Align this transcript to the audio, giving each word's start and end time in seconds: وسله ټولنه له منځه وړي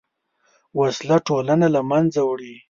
وسله 0.79 1.17
ټولنه 1.27 1.67
له 1.75 1.81
منځه 1.91 2.21
وړي 2.29 2.53